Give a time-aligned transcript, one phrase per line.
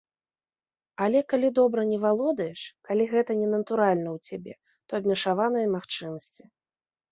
[1.07, 4.53] Але калі добра не валодаеш, калі гэта ненатуральна ў цябе,
[4.89, 6.43] то абмежаваныя магчымасці.